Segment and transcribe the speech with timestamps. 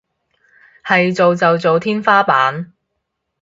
[0.83, 2.73] 係做就做天花板